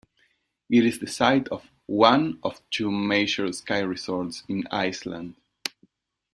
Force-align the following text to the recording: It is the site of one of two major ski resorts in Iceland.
It 0.67 0.83
is 0.83 0.97
the 0.97 1.05
site 1.05 1.47
of 1.49 1.69
one 1.85 2.39
of 2.41 2.59
two 2.71 2.89
major 2.89 3.53
ski 3.53 3.81
resorts 3.83 4.41
in 4.47 4.63
Iceland. 4.71 5.35